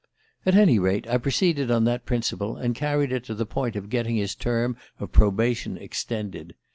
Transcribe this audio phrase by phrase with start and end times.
[0.47, 3.91] "At any rate, I proceeded on that principle, and carried it to the point of
[3.91, 6.55] getting his term of probation extended.